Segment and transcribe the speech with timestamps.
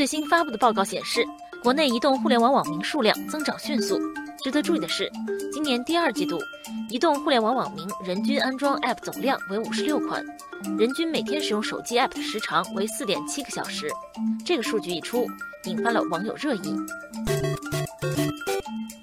[0.00, 1.22] 最新发布的报告显示，
[1.62, 4.00] 国内移动互联网网民数量增长迅速。
[4.42, 5.12] 值得注意的是，
[5.52, 6.40] 今年第二季度，
[6.88, 10.24] 移动互联网网民人均安装 App 总量为五十六款，
[10.78, 13.90] 人均每天使用手机 App 的时长为四点七个小时。
[14.42, 15.26] 这个数据一出，
[15.64, 16.74] 引发了网友热议。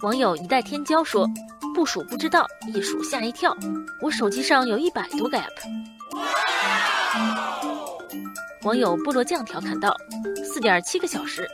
[0.02, 1.30] 网友一代天骄说
[1.76, 3.56] ：“不数不知道，一数吓一跳，
[4.02, 5.46] 我手机上有一百多个 App。”
[8.68, 9.96] 网友菠萝酱调侃道
[10.44, 11.48] ：“四点七个小时，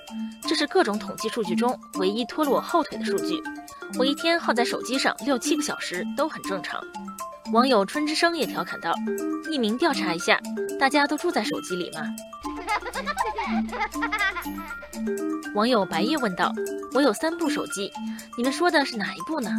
[0.48, 3.40] 这是各种统计数据中唯一拖了我后腿的数据。
[4.00, 6.84] 我一天耗在手机上六七个小时都很正常。”
[7.54, 8.96] 网友春之声也调侃道
[9.46, 10.42] ：“匿名调查一下，
[10.80, 12.02] 大家都住在手机里吗？”
[15.54, 16.52] 网友白夜问道
[16.96, 17.92] ：“我有三部手机，
[18.36, 19.52] 你们说的是哪一部呢？”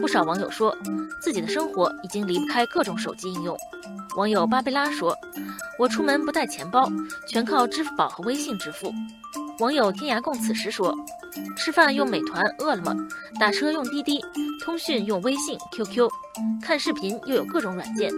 [0.00, 0.76] 不少网友说
[1.20, 3.56] 自己的生活已经离不开各种手机应用。
[4.16, 5.16] 网友巴贝拉说。
[5.76, 6.88] 我出门不带钱包，
[7.26, 8.94] 全靠支付宝和微信支付。
[9.58, 10.94] 网友天涯共此时说
[11.58, 12.94] ：“吃饭用美团、饿了么，
[13.40, 14.24] 打车用滴滴，
[14.62, 16.08] 通讯用微信、QQ，
[16.62, 18.08] 看视频又有各种软件，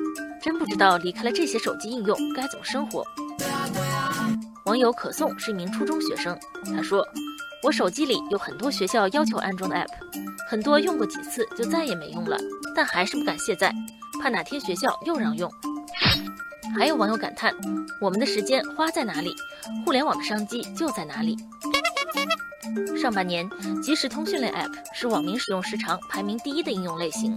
[0.42, 3.02] 真不知道离开了这些手机应用该怎么生活。”
[4.66, 6.38] 网友可颂是一名初中学生，
[6.74, 7.02] 他说
[7.67, 9.89] ：“我手机里有很多学校要求安装的 app，
[10.48, 12.39] 很多用过几次就再也没用了，
[12.77, 13.75] 但还是不敢卸载，
[14.23, 15.50] 怕哪天学校又让用。”
[16.78, 17.53] 还有网友感叹
[18.00, 19.34] ：“我们的时间花在哪里？
[19.84, 21.36] 互联网的商机就在哪里？”
[22.97, 23.50] 上半年，
[23.83, 27.36] 即时通讯类 App 是网民使用时长排名第一的应用类型，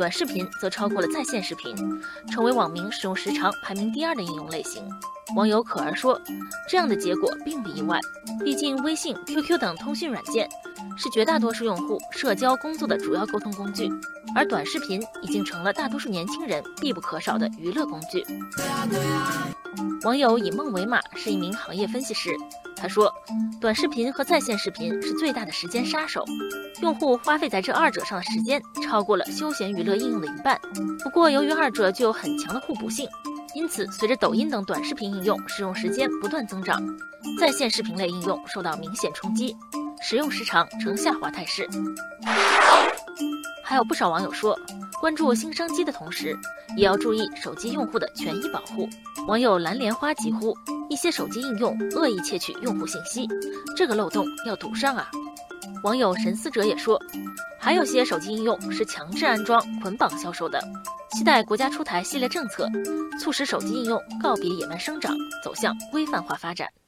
[0.00, 1.76] 短视频则超过了在线视频，
[2.30, 4.82] 成为网民使用时长排名第二的应用类型。
[5.36, 6.18] 网友可儿说
[6.66, 8.00] ：“这样的结果并不意外，
[8.42, 10.48] 毕竟微信、QQ 等通讯软件
[10.96, 13.90] 是绝大多数用户社交工作的主要沟通工具，
[14.34, 18.24] 而短视频已经成了大多数年轻人必不可少的娱乐工具。”
[20.02, 22.30] 网友以梦为马是一名行业分析师，
[22.76, 23.12] 他说
[23.60, 26.24] ：“短视频和在线视频是最大的时间杀手，
[26.82, 30.58] 用户花费在这二者上的时间超过了休闲娱乐应用的一半。
[31.02, 33.08] 不过，由于二者具有很强的互补性。”
[33.52, 36.80] 因此，随着抖音等短视频应用使用时间不断增长，
[37.36, 39.56] 在线视频类应用受到明显冲击，
[40.00, 41.68] 使用时长呈下滑态势。
[43.62, 44.58] 还有不少网友说，
[45.00, 46.36] 关注新商机的同时，
[46.76, 48.88] 也要注意手机用户的权益保护。
[49.28, 50.56] 网友蓝莲花疾呼：
[50.88, 53.28] 一些手机应用恶意窃取用户信息，
[53.76, 55.08] 这个漏洞要堵上啊！
[55.84, 57.00] 网友神思者也说，
[57.58, 60.60] 还有些手机应用是强制安装、捆绑销售的。
[61.12, 62.68] 期待国家出台系列政策，
[63.20, 65.14] 促使手机应用告别野蛮生长，
[65.44, 66.68] 走向规范化发展。